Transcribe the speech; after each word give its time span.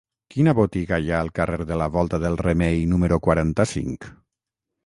Quina 0.35 0.53
botiga 0.59 0.97
hi 1.03 1.11
ha 1.15 1.19
al 1.25 1.29
carrer 1.41 1.67
de 1.71 1.77
la 1.83 1.89
Volta 1.97 2.21
del 2.25 2.39
Remei 2.47 2.83
número 2.95 3.23
quaranta-cinc? 3.29 4.13